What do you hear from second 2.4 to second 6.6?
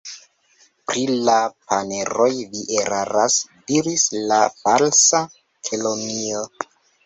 vi eraras," diris la Falsa Kelonio.